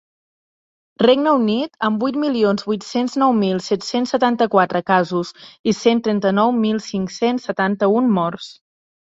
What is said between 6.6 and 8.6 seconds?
mil cinc-cents setanta-un morts.